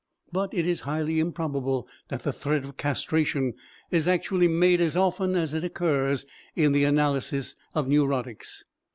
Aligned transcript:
But 0.31 0.51
it 0.55 0.65
is 0.65 0.79
highly 0.79 1.19
improbable 1.19 1.87
that 2.07 2.23
the 2.23 2.33
threat 2.33 2.63
of 2.65 2.75
castration 2.75 3.53
is 3.91 4.07
actually 4.07 4.47
made 4.47 4.81
as 4.81 4.97
often 4.97 5.35
as 5.35 5.53
it 5.53 5.63
occurs 5.63 6.25
in 6.55 6.71
the 6.71 6.85
analyses 6.85 7.55
of 7.75 7.87
neurotics. 7.87 8.63